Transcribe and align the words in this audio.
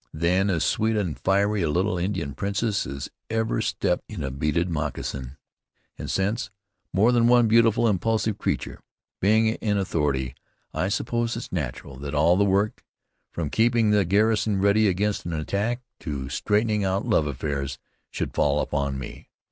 Then 0.15 0.49
as 0.49 0.63
sweet 0.63 0.95
and 0.95 1.15
fiery 1.19 1.61
a 1.61 1.69
little 1.69 1.95
Indian 1.99 2.33
princess 2.33 2.87
as 2.87 3.11
ever 3.29 3.61
stepped 3.61 4.03
in 4.09 4.23
a 4.23 4.31
beaded 4.31 4.67
moccasin, 4.67 5.37
and 5.95 6.09
since, 6.09 6.49
more 6.91 7.11
than 7.11 7.27
one 7.27 7.47
beautiful, 7.47 7.87
impulsive 7.87 8.39
creature. 8.39 8.79
Being 9.19 9.45
in 9.49 9.77
authority, 9.77 10.33
I 10.73 10.87
suppose 10.89 11.35
it's 11.37 11.51
natural 11.51 11.97
that 11.97 12.15
all 12.15 12.35
the 12.35 12.43
work, 12.45 12.83
from 13.31 13.51
keeping 13.51 13.91
the 13.91 14.03
garrison 14.03 14.59
ready 14.59 14.87
against 14.87 15.23
an 15.27 15.33
attack, 15.33 15.83
to 15.99 16.29
straightening 16.29 16.83
out 16.83 17.05
love 17.05 17.27
affairs, 17.27 17.77
should 18.09 18.33
fall 18.33 18.59
upon 18.59 18.97
me. 18.97 19.29